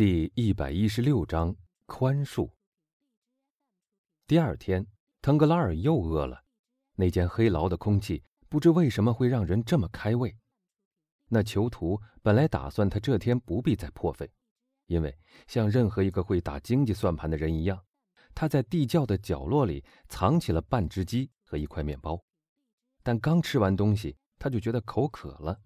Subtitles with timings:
[0.00, 2.50] 第一百一十六章宽恕。
[4.26, 4.86] 第二天，
[5.20, 6.42] 腾格拉尔又饿了。
[6.94, 10.34] 那间黑牢的空气不知为什么会让人这么开胃。
[11.28, 14.32] 那囚徒本来打算他这天不必再破费，
[14.86, 15.14] 因为
[15.46, 17.84] 像任何一个会打经济算盘的人一样，
[18.34, 22.18] 他在地窖的角落里藏起了半只鸡和一块面包。
[23.02, 25.60] 但刚吃完东西，他就觉得口渴了，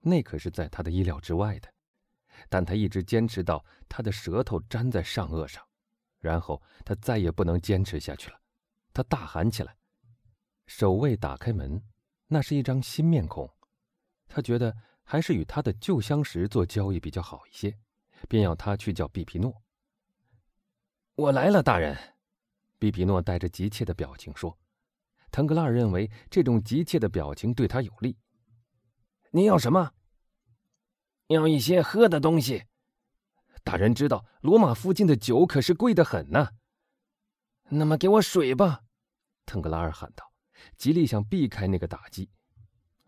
[0.00, 1.72] 那可是在他的意料之外的。
[2.48, 5.62] 但他一直坚持到他的舌头粘在上颚上，
[6.18, 8.40] 然后他再也不能坚持下去了。
[8.92, 9.76] 他大喊起来
[10.66, 11.82] ：“守卫打开门，
[12.26, 13.48] 那是一张新面孔。
[14.28, 17.76] 他觉得还是与他的旧相识做交易比较好一些，
[18.28, 19.62] 便要他去叫比皮诺。
[21.16, 21.96] ”“我来了，大人。”
[22.78, 24.58] 比皮诺带着急切的表情说。
[25.30, 28.18] 腾格拉尔认为这种急切的表情对他有利。
[29.32, 29.92] “你要什么？”
[31.32, 32.64] 要一些喝的东西，
[33.64, 36.50] 大人知道罗马附近的酒可是贵得很呢。
[37.68, 38.82] 那么给我水吧，
[39.46, 40.30] 腾格拉尔喊道，
[40.76, 42.30] 极力想避开那个打击。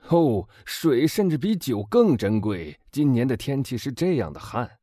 [0.08, 2.78] 哦，水甚至比酒更珍贵。
[2.91, 4.78] 今年的天气是这样的旱。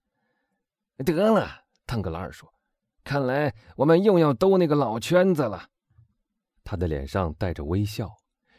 [0.97, 2.51] 得了，腾格拉尔说，
[3.03, 5.69] 看来我们又要兜那个老圈子了。
[6.63, 8.11] 他的脸上带着微笑，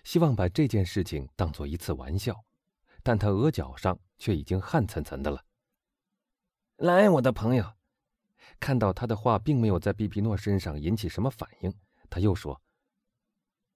[0.04, 2.34] 希望把这件事情当做一次玩笑，
[3.02, 3.98] 但他额角上。
[4.22, 5.44] 却已经汗涔涔的了。
[6.76, 7.72] 来，我的朋友，
[8.60, 11.74] 看到他的话并没有在比皮诺身上引起什么反应，
[12.08, 12.62] 他又说：“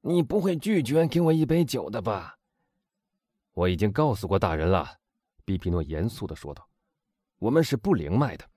[0.03, 2.39] 你不会拒绝给我一杯酒的吧？”
[3.55, 5.01] 我已经告诉过大人了，
[5.45, 6.69] 比皮诺严肃的说道
[7.41, 8.49] ：“我们是不灵卖的。”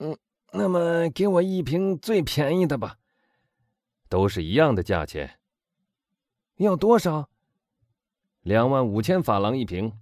[0.00, 0.18] 嗯，
[0.52, 2.98] 那么给我一瓶最便宜的吧。
[4.08, 5.38] 都是一样的价钱。
[6.56, 7.30] 要多少？
[8.40, 10.00] 两万五千法郎一瓶。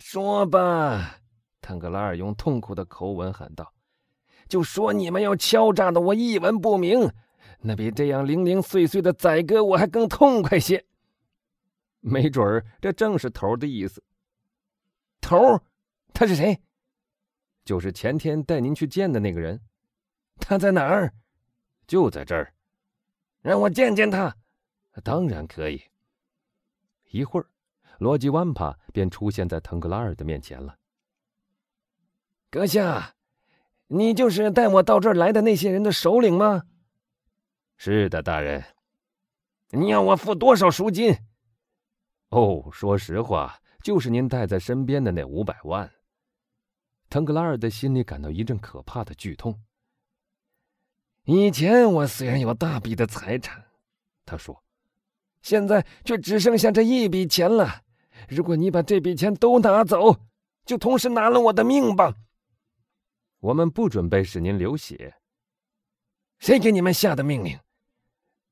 [0.00, 1.20] 说吧，
[1.60, 3.74] 腾格拉尔用痛苦的口吻喊道
[4.48, 7.12] ：“就说你们要敲诈的我一文不名，
[7.60, 10.84] 那比这样零零碎碎的宰割我还更痛快些。
[12.00, 14.02] 没准儿这正是头的意思。
[15.20, 15.36] 头，
[16.14, 16.58] 他是谁？
[17.62, 19.60] 就是前天带您去见的那个人。
[20.38, 21.12] 他在哪儿？
[21.86, 22.54] 就在这儿。
[23.42, 24.34] 让我见见他。
[25.04, 25.82] 当然可以。
[27.10, 27.46] 一会儿。”
[28.00, 30.78] 罗吉万帕便出现在腾格拉尔的面前了。
[32.50, 33.14] 阁下，
[33.88, 36.62] 你就是带我到这儿来的那些人的首领吗？
[37.76, 38.64] 是的，大人。
[39.72, 41.14] 你要我付多少赎金？
[42.30, 45.92] 哦，说实话，就是您带在身边的那五百万。
[47.10, 49.60] 腾格拉尔的心里感到一阵可怕的剧痛。
[51.24, 53.62] 以前我虽然有大笔的财产，
[54.24, 54.64] 他说，
[55.42, 57.82] 现在却只剩下这一笔钱了。
[58.28, 60.16] 如果你把这笔钱都拿走，
[60.64, 62.14] 就同时拿了我的命吧。
[63.40, 65.14] 我们不准备使您流血。
[66.38, 67.58] 谁给你们下的命令？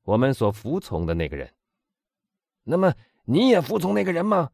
[0.03, 1.53] 我们所服从的那个人。
[2.63, 2.93] 那么
[3.25, 4.49] 你也服从那个人吗？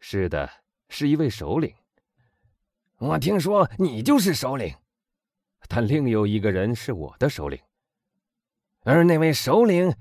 [0.00, 0.50] 是的，
[0.88, 1.74] 是一位首领。
[2.98, 4.74] 我听说你就是首领，
[5.68, 7.60] 但另有一个人是我的首领。
[8.82, 9.94] 而那位首领，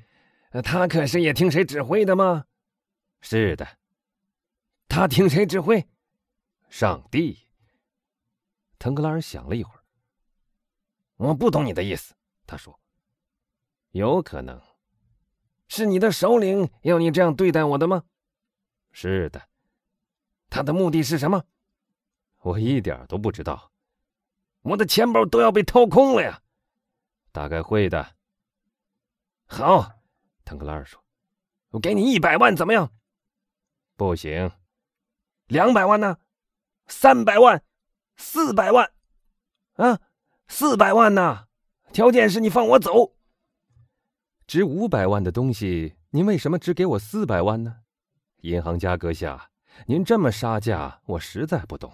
[0.64, 2.46] 他可是也听谁指挥的吗？
[3.22, 3.68] 是的。
[4.88, 5.88] 他听谁指挥？
[6.70, 7.48] 上帝。
[8.78, 9.84] 腾格拉尔想了一会儿。
[11.18, 12.14] 我不懂你的意思，
[12.46, 12.80] 他说。
[13.92, 14.62] 有可能，
[15.70, 18.04] 是你的首领要你这样对待我的吗？
[18.92, 19.50] 是的。
[20.50, 21.46] 他的目的是什么？
[22.42, 23.72] 我一点都不知道。
[24.62, 26.42] 我的钱包都要被掏空了呀。
[27.32, 28.16] 大概会的。
[29.46, 30.00] 好，
[30.44, 31.04] 腾格拉尔说
[31.72, 32.92] ：“我给你一百万，怎么样？”
[33.96, 34.52] 不行。
[35.48, 36.18] 两百万呢？
[36.88, 37.62] 三百万？
[38.16, 38.92] 四百万？
[39.76, 40.00] 啊，
[40.48, 41.48] 四百万呢？
[41.92, 43.14] 条件是你放我走。
[44.48, 47.78] 值五百万的东西，您为什么只给我四百万呢？
[48.42, 49.50] 银行家阁下，
[49.88, 51.92] 您这么杀价，我实在不懂。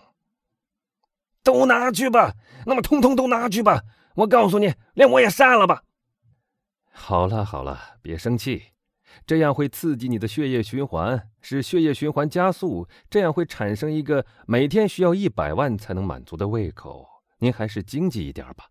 [1.44, 2.36] 都拿去吧，
[2.66, 3.84] 那么通通都拿去吧。
[4.16, 5.84] 我告诉你，连我也杀了吧。
[6.92, 8.74] 好了好了，别生气。
[9.26, 17.08] 这样会刺激你的血液循环，使血液循环加速，这样会产生一个每天需要一百万才能满足的胃口。
[17.40, 18.70] 您还是经济一点吧。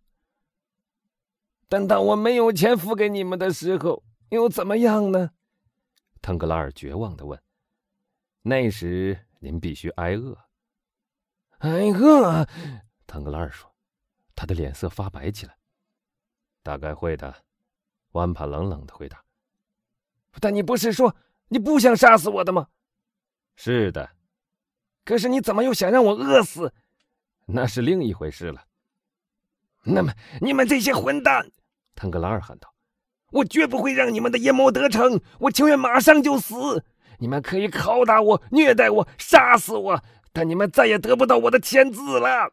[1.69, 5.31] 但当我没有钱付给你们的时候，又怎么样呢？
[6.20, 7.40] 腾格拉尔绝望的问。
[8.43, 10.36] 那时您必须挨饿。
[11.58, 12.46] 挨饿？
[13.06, 13.72] 腾格拉尔说，
[14.34, 15.56] 他的脸色发白起来。
[16.62, 17.34] 大概会的，
[18.12, 19.22] 万帕冷冷的回答。
[20.38, 21.17] 但你不是说
[21.49, 22.69] 你不想杀死我的吗？
[23.56, 24.11] 是的，
[25.05, 26.73] 可是你怎么又想让我饿死？
[27.47, 28.65] 那是另一回事了。
[29.82, 31.50] 那么，你们这些混蛋！
[31.94, 32.73] 腾格拉尔喊道
[33.32, 35.21] ：“我绝不会让你们的阴谋得逞！
[35.41, 36.85] 我情愿马上就死！
[37.19, 42.53] 你们可以拷打我、虐待我、杀死我，但你们再也得不到我的签字了。”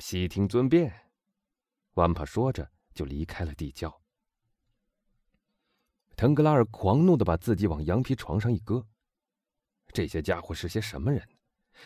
[0.00, 0.92] 悉听尊便。
[1.94, 3.97] 万帕说着，就离开了地窖。
[6.18, 8.84] 腾格拉尔狂怒的把自己往羊皮床上一搁。
[9.92, 11.22] 这些家伙是些什么人？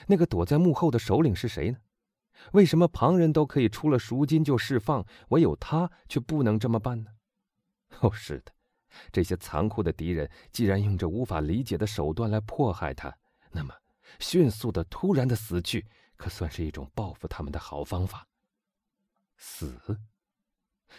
[0.06, 1.76] 那个躲在幕后的首领是谁呢？
[2.52, 7.10] 为什么旁人都可以出了赎金就释放，唯有他却不能这么办呢？
[8.00, 8.52] 哦，是的，
[9.12, 13.14] 这些残酷的敌人既然用这无法理解的手段来迫害他，
[13.50, 13.74] 那么
[14.18, 15.86] 迅速的、突然的死去，
[16.16, 18.26] 可算是一种报复他们的好方法。
[19.36, 19.78] 死，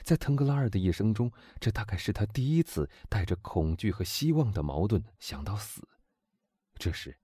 [0.01, 5.87] 在腾格拉尔的一生中，这大概是他第一次带着恐惧和希望的矛盾想到死。
[6.75, 7.17] 这时，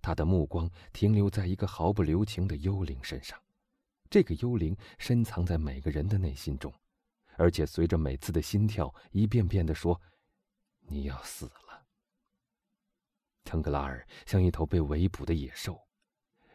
[0.00, 3.38] 他的目光停留在一个毫不留情的幽灵身上。
[4.08, 6.72] 这个幽灵深藏在每个人的内心中，
[7.36, 10.00] 而且随着每次的心跳，一遍遍地说
[10.86, 11.86] ：“你要死了。”
[13.44, 15.80] 腾格拉尔像一头被围捕的野兽，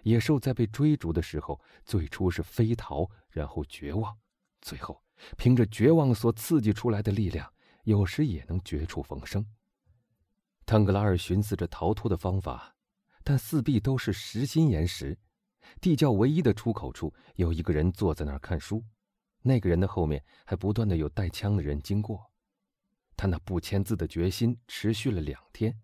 [0.03, 4.17] 野兽在被追逐的时候，最初是飞逃，然后绝望，
[4.61, 5.01] 最后
[5.37, 7.51] 凭着绝望所刺激出来的力量，
[7.83, 9.45] 有时也能绝处逢生。
[10.65, 12.75] 腾格拉尔寻思着逃脱的方法，
[13.23, 15.17] 但四壁都是实心岩石。
[15.79, 18.83] 地窖唯一的出口处有一个人坐在那儿看书，
[19.41, 22.31] 那个人的后面还不断的有带枪的人经过。
[23.15, 25.79] 他那不签字的决心持续了两天，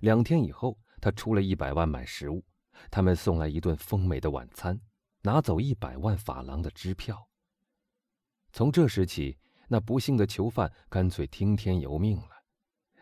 [0.00, 2.44] 两天以后，他出了一百万买食物，
[2.90, 4.78] 他们送来一顿丰美的晚餐，
[5.22, 7.28] 拿走一百万法郎的支票。
[8.52, 12.28] 从这时起，那不幸的囚犯干脆听天由命了。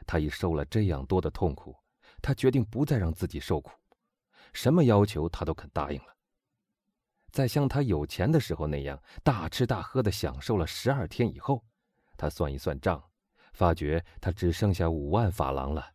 [0.06, 1.76] 他已受了这样多的痛苦，
[2.22, 3.72] 他决定不再让自己受苦，
[4.52, 6.16] 什么要求他都肯答应了。
[7.32, 11.64] 在像他有钱的时候那样大吃大喝的享受了十二天以后，
[12.16, 13.02] 他算一算账，
[13.52, 15.94] 发觉他只剩下五万法郎了。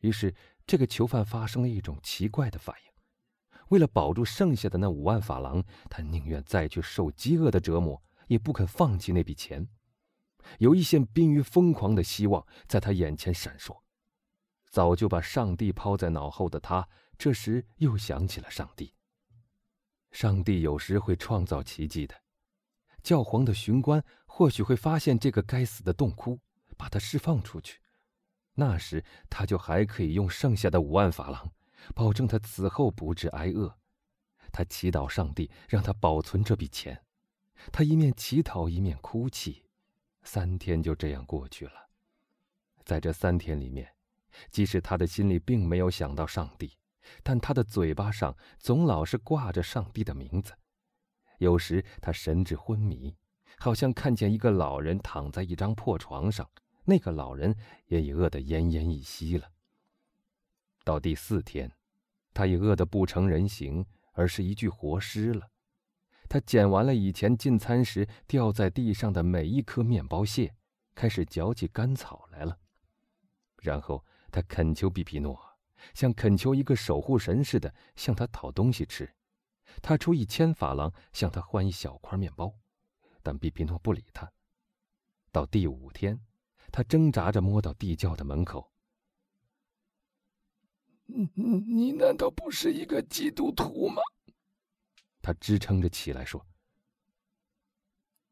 [0.00, 0.34] 于是，
[0.66, 2.92] 这个囚犯发生了一种奇怪的反应：
[3.68, 9.68] 为了保住剩下的那五万法郎，他宁愿再去受饥饿的折磨，也不肯放弃那笔钱。
[10.58, 13.82] 有一线濒于疯狂的希望在他眼前闪烁。
[14.70, 16.88] 早就把上帝抛在脑后的他，
[17.18, 18.94] 这时又想起了上帝。
[20.12, 22.14] 上帝有时会创造奇迹的，
[23.02, 26.38] 教皇的巡官或许会发现这个该死的洞窟，
[26.76, 27.80] 把他释放出去。
[28.54, 31.52] 那时他就还可以用剩下的五万法郎，
[31.94, 33.78] 保证他此后不致挨饿。
[34.50, 37.04] 他祈祷上帝让他保存这笔钱，
[37.72, 39.64] 他一面乞讨一面哭泣。
[40.22, 41.88] 三天就这样过去了，
[42.84, 43.94] 在这三天里面，
[44.50, 46.76] 即使他的心里并没有想到上帝。
[47.22, 50.52] 但他的嘴巴上总老是挂着上帝的名字。
[51.38, 53.16] 有时他神志昏迷，
[53.58, 56.50] 好像看见一个老人躺在一张破床上，
[56.84, 57.56] 那个老人
[57.86, 59.50] 也已饿得奄奄一息了。
[60.84, 61.72] 到第四天，
[62.34, 65.48] 他已饿得不成人形，而是一具活尸了。
[66.28, 70.54] 他捡完了以前进餐时掉在地上的每一颗面包屑，
[70.94, 72.58] 开始嚼起干草来了。
[73.62, 75.38] 然后他恳求比比诺。
[75.94, 79.08] 像恳求一个守护神似的向他讨东西吃，
[79.80, 82.52] 他出一千法郎向他换一小块面包，
[83.22, 84.28] 但比比诺不理他。
[85.30, 86.20] 到第五天，
[86.72, 88.72] 他挣扎着摸到地窖的门口。
[91.06, 94.02] 你你难道不是一个基督徒吗？
[95.28, 96.42] 他支撑着起来说：“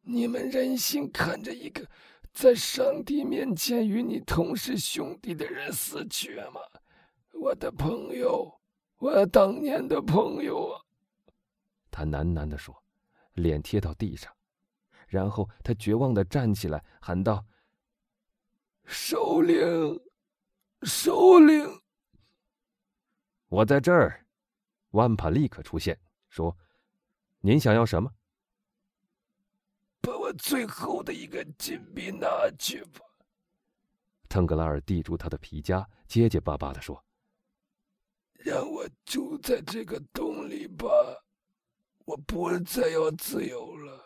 [0.01, 1.87] 你们忍心看着一个
[2.33, 6.59] 在上帝面前与你同是兄弟的人死去吗？”
[7.39, 8.51] 我的朋友，
[8.97, 10.81] 我当年的朋友啊！
[11.91, 12.75] 他喃喃地说，
[13.35, 14.35] 脸贴到地上，
[15.07, 17.45] 然后他绝望地站起来，喊道
[18.89, 20.01] ：“首领，
[20.81, 21.79] 首领！”
[23.49, 24.27] 我在这儿。
[24.93, 26.01] 万帕立刻出现，
[26.31, 26.57] 说
[27.47, 28.11] ：“您想要什么？”
[30.03, 32.27] 把我最后的一个金币拿
[32.59, 33.01] 去吧。
[34.29, 37.01] 腾格拉尔递出他的皮夹，结结巴巴地说。
[38.35, 40.89] 让我住在这个洞里吧，
[42.05, 44.05] 我不再要自由了。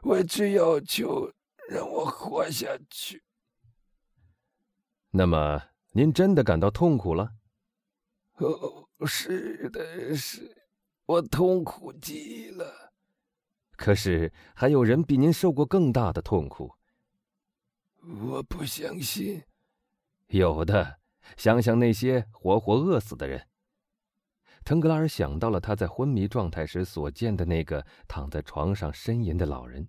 [0.00, 1.30] 我只要求
[1.68, 3.22] 让我活下去。
[5.10, 7.34] 那么，您真的感到痛苦了？
[8.36, 10.63] 哦，是的，是，
[11.06, 12.92] 我痛苦极了。
[13.76, 16.72] 可是，还有人比您受过更大的痛苦。
[18.02, 19.42] 我不相信。
[20.28, 21.00] 有的，
[21.36, 23.48] 想想那些活活饿死的人。
[24.64, 29.86] 腾格拉尔想到了他在昏迷状态时所见的那个躺在床上呻吟的老人，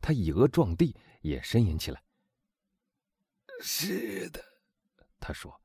[0.00, 2.02] 他以额撞地，也呻吟起来。
[3.60, 4.42] 是的，
[5.20, 5.60] 他说。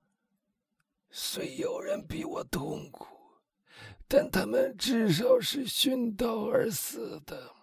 [1.10, 3.15] 虽有人比我痛苦，
[4.08, 7.54] 但他们至少是殉道而死的。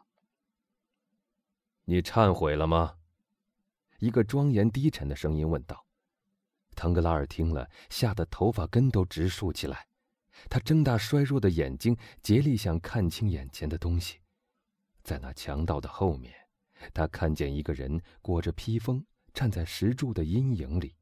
[1.84, 2.96] 你忏悔了吗？
[3.98, 5.86] 一个庄严低沉的声音问道。
[6.74, 9.86] 腾格拉尔听了，吓得头发根都直竖起来。
[10.48, 14.18] 他睁大衰弱的眼睛，竭力想看清眼前的东西。
[15.04, 16.34] 在那强盗的后面，
[16.94, 19.04] 他看见一个人裹着披风，
[19.34, 20.96] 站在石柱的阴影里。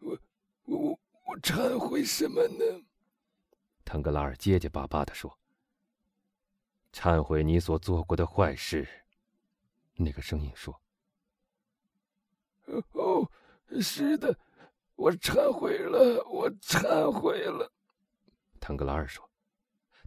[0.00, 0.18] 我
[0.64, 2.64] 我我忏悔什么呢？
[3.84, 5.38] 腾格拉尔结结巴巴地说
[6.92, 8.88] ：“忏悔你所做过的坏事。”
[9.94, 10.80] 那个声音说
[12.92, 13.30] ：“哦，
[13.80, 14.38] 是的。”
[14.94, 17.72] 我忏悔了，我忏悔了。
[18.60, 19.28] 腾格拉尔说：“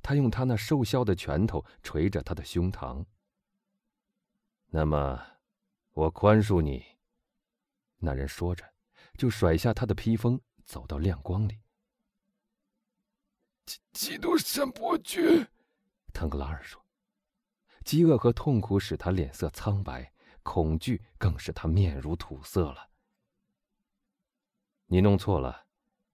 [0.01, 3.05] 他用他那瘦削的拳头捶着他的胸膛。”
[4.71, 5.21] 那么，
[5.91, 6.85] 我宽恕你。”
[7.97, 8.63] 那人说着，
[9.17, 11.59] 就甩下他的披风，走到亮光里。
[13.65, 15.47] 基基督山伯爵，
[16.13, 16.81] 腾格拉尔说
[17.83, 22.89] ：“饥饿和痛苦使他脸色苍白，恐惧更使他面如土色了。”
[24.87, 25.65] 你弄错了，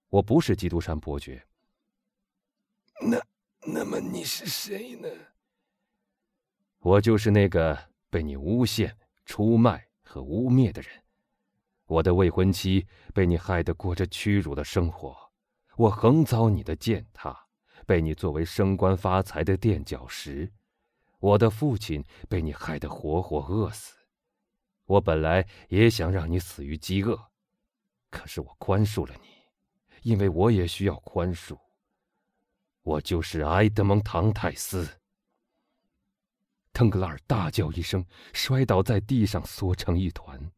[0.08, 1.46] 我不是基督山伯爵。
[3.02, 3.22] 那，
[3.66, 5.10] 那么你是谁呢？
[6.80, 11.04] 我就是那个被你诬陷、出卖和污蔑的人。
[11.86, 15.32] 我的未婚妻被你害得过着屈辱的生活，
[15.76, 17.41] 我横遭你的践踏，
[17.86, 20.52] 被你作为升官发财的垫脚石。
[21.20, 23.96] 我的父亲被你害得活活饿死，
[24.86, 27.20] 我本来也想让你死于饥饿。
[28.10, 29.30] 可是我宽恕了你，
[30.02, 31.58] 因为我也需要宽恕。
[32.82, 34.90] 我就是埃德蒙·唐泰斯。
[36.74, 40.52] 腾格拉尔大叫一声，摔倒在地上，缩成一团。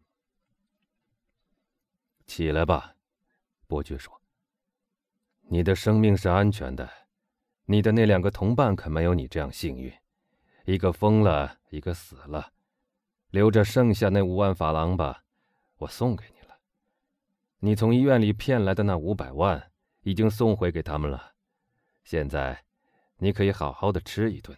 [2.25, 2.95] 起来吧，
[3.67, 4.21] 伯爵说。
[5.49, 6.89] 你的生命是安全的，
[7.65, 9.91] 你的那两个同伴可没有你这样幸运，
[10.65, 12.51] 一个疯了，一个死了。
[13.29, 15.23] 留着剩下那五万法郎吧，
[15.77, 16.59] 我送给你了。
[17.59, 21.33] 你从医院里骗来的那五百万已经送回给他们了，
[22.03, 22.65] 现在
[23.17, 24.57] 你可以好好的吃一顿。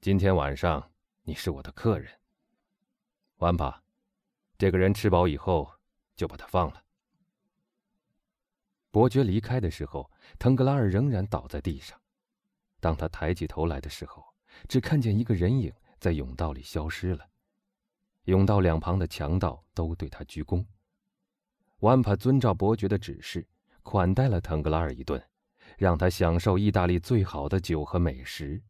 [0.00, 0.90] 今天晚上
[1.22, 2.10] 你是我的客人。
[3.36, 3.82] 完吧，
[4.56, 5.70] 这个人吃饱以后
[6.16, 6.82] 就把他放了。
[8.90, 12.00] 伯爵离开的时候，腾格拉尔仍然倒在地上。
[12.86, 14.24] 当他抬起头来的时候，
[14.68, 17.28] 只看见一个人影在甬道里消失了。
[18.26, 20.64] 甬道两旁的强盗都对他鞠躬。
[21.80, 23.44] 万帕遵照伯爵的指示，
[23.82, 25.20] 款待了腾格拉尔一顿，
[25.76, 28.62] 让他享受意大利最好的酒和美食，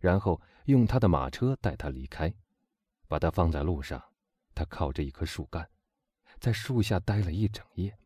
[0.00, 2.34] 然后用他的马车带他离开，
[3.06, 4.02] 把他放在路上。
[4.52, 5.70] 他靠着一棵树干，
[6.40, 7.96] 在树下待了一整夜，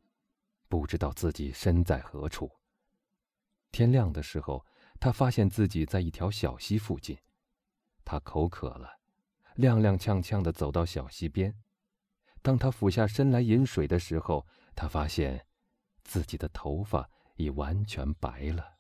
[0.69, 2.51] 不知道自己身在何处。
[3.73, 4.63] 天亮的时候，
[5.05, 7.19] 他发现自己在一条小溪附近，
[8.07, 8.89] 他口渴了，
[9.57, 11.55] 踉踉跄跄地走到小溪边。
[12.41, 15.47] 当他俯下身来饮水的时候，他发现
[16.05, 17.07] 自己的头发
[17.37, 18.74] 已完全白了。